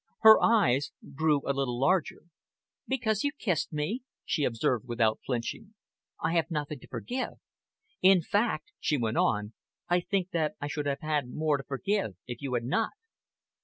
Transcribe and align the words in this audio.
Her 0.21 0.41
eyes 0.41 0.91
grew 1.13 1.43
a 1.47 1.53
little 1.53 1.79
larger. 1.79 2.23
"Because 2.87 3.23
you 3.23 3.31
kissed 3.37 3.71
me?" 3.71 4.01
she 4.25 4.45
observed, 4.45 4.87
without 4.87 5.19
flinching. 5.23 5.75
"I 6.23 6.33
have 6.33 6.49
nothing 6.49 6.79
to 6.79 6.87
forgive. 6.87 7.33
In 8.01 8.23
fact," 8.23 8.71
she 8.79 8.97
went 8.97 9.17
on, 9.17 9.53
"I 9.89 9.99
think 9.99 10.31
that 10.31 10.55
I 10.59 10.65
should 10.69 10.87
have 10.87 11.01
had 11.01 11.29
more 11.29 11.57
to 11.57 11.63
forgive 11.63 12.15
if 12.25 12.41
you 12.41 12.51
had 12.55 12.63
not." 12.63 12.93